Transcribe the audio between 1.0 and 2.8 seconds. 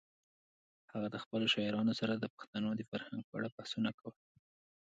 د خپلو شاعرانو سره د پښتنو